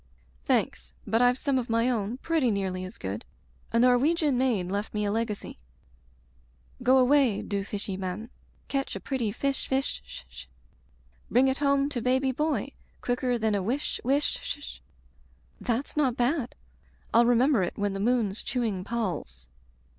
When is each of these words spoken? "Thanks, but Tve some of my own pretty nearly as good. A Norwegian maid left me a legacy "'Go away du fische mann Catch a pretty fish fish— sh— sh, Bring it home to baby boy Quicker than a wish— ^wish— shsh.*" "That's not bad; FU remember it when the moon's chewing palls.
"Thanks, 0.45 0.95
but 1.05 1.19
Tve 1.21 1.37
some 1.37 1.59
of 1.59 1.69
my 1.69 1.87
own 1.87 2.17
pretty 2.17 2.49
nearly 2.49 2.83
as 2.85 2.97
good. 2.97 3.23
A 3.71 3.77
Norwegian 3.77 4.35
maid 4.35 4.71
left 4.71 4.95
me 4.95 5.05
a 5.05 5.11
legacy 5.11 5.59
"'Go 6.81 6.97
away 6.97 7.43
du 7.43 7.63
fische 7.63 7.99
mann 7.99 8.31
Catch 8.67 8.95
a 8.95 8.99
pretty 8.99 9.31
fish 9.31 9.67
fish— 9.67 10.01
sh— 10.03 10.23
sh, 10.27 10.45
Bring 11.29 11.47
it 11.49 11.59
home 11.59 11.87
to 11.89 12.01
baby 12.01 12.31
boy 12.31 12.69
Quicker 13.01 13.37
than 13.37 13.53
a 13.53 13.61
wish— 13.61 14.01
^wish— 14.03 14.39
shsh.*" 14.41 14.79
"That's 15.59 15.95
not 15.95 16.17
bad; 16.17 16.55
FU 17.13 17.19
remember 17.23 17.61
it 17.61 17.77
when 17.77 17.93
the 17.93 17.99
moon's 17.99 18.41
chewing 18.41 18.83
palls. 18.83 19.47